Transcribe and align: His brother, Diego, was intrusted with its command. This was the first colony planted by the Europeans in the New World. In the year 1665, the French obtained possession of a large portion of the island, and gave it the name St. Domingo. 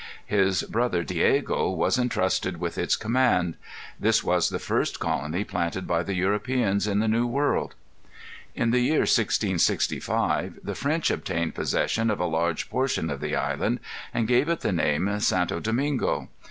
His 0.25 0.63
brother, 0.63 1.03
Diego, 1.03 1.69
was 1.69 1.99
intrusted 1.99 2.57
with 2.59 2.75
its 2.75 2.95
command. 2.95 3.55
This 3.99 4.23
was 4.23 4.49
the 4.49 4.57
first 4.57 4.99
colony 4.99 5.43
planted 5.43 5.85
by 5.85 6.01
the 6.01 6.15
Europeans 6.15 6.87
in 6.87 6.97
the 6.97 7.07
New 7.07 7.27
World. 7.27 7.75
In 8.55 8.71
the 8.71 8.79
year 8.79 9.01
1665, 9.01 10.57
the 10.63 10.73
French 10.73 11.11
obtained 11.11 11.53
possession 11.53 12.09
of 12.09 12.19
a 12.19 12.25
large 12.25 12.67
portion 12.71 13.11
of 13.11 13.21
the 13.21 13.35
island, 13.35 13.79
and 14.11 14.27
gave 14.27 14.49
it 14.49 14.61
the 14.61 14.71
name 14.71 15.19
St. 15.19 15.61
Domingo. 15.61 16.27